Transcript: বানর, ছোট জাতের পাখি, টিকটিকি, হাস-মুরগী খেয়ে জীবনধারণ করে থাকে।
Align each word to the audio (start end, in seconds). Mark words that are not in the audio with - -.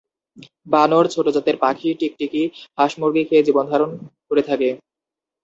বানর, 0.67 1.05
ছোট 1.13 1.25
জাতের 1.35 1.55
পাখি, 1.63 1.89
টিকটিকি, 1.99 2.43
হাস-মুরগী 2.77 3.23
খেয়ে 3.25 3.47
জীবনধারণ 3.47 3.91
করে 4.29 4.41
থাকে। 4.49 4.69